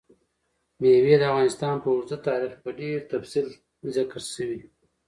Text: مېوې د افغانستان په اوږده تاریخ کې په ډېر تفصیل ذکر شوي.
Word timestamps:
مېوې 0.81 1.15
د 1.19 1.23
افغانستان 1.31 1.75
په 1.83 1.87
اوږده 1.93 2.17
تاریخ 2.27 2.51
کې 2.55 2.61
په 2.63 2.69
ډېر 2.79 2.97
تفصیل 3.13 3.47
ذکر 3.95 4.21
شوي. 4.33 4.61